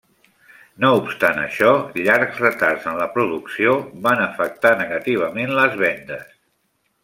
No 0.85 0.89
obstant 1.01 1.41
això, 1.41 1.73
llargs 2.07 2.41
retards 2.45 2.89
en 2.93 2.97
la 3.03 3.09
producció 3.19 3.77
afectar 4.15 4.73
negativament 4.83 5.57
les 5.63 5.81
vendes. 5.87 6.37